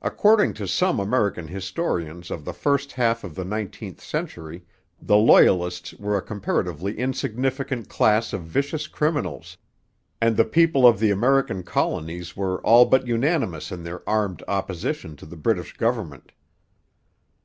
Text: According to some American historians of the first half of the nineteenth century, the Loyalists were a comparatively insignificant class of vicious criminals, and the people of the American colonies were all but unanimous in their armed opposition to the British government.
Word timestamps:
According 0.00 0.54
to 0.54 0.66
some 0.66 0.98
American 0.98 1.46
historians 1.46 2.32
of 2.32 2.44
the 2.44 2.52
first 2.52 2.90
half 2.90 3.22
of 3.22 3.36
the 3.36 3.44
nineteenth 3.44 4.00
century, 4.00 4.64
the 5.00 5.16
Loyalists 5.16 5.94
were 5.94 6.16
a 6.16 6.20
comparatively 6.20 6.98
insignificant 6.98 7.88
class 7.88 8.32
of 8.32 8.42
vicious 8.42 8.88
criminals, 8.88 9.56
and 10.20 10.36
the 10.36 10.44
people 10.44 10.84
of 10.84 10.98
the 10.98 11.12
American 11.12 11.62
colonies 11.62 12.36
were 12.36 12.60
all 12.62 12.86
but 12.86 13.06
unanimous 13.06 13.70
in 13.70 13.84
their 13.84 14.02
armed 14.08 14.42
opposition 14.48 15.14
to 15.14 15.26
the 15.26 15.36
British 15.36 15.76
government. 15.76 16.32